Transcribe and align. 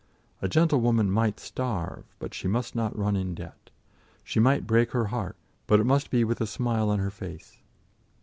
A 0.41 0.47
gentlewoman 0.49 1.11
might 1.11 1.39
starve, 1.39 2.05
but 2.17 2.33
she 2.33 2.47
must 2.47 2.75
not 2.75 2.97
run 2.97 3.15
in 3.15 3.35
debt; 3.35 3.69
she 4.23 4.39
might 4.39 4.65
break 4.65 4.93
her 4.93 5.05
heart, 5.13 5.35
but 5.67 5.79
it 5.79 5.83
must 5.85 6.09
be 6.09 6.23
with 6.23 6.41
a 6.41 6.47
smile 6.47 6.89
on 6.89 6.97
her 6.97 7.11
face. 7.11 7.59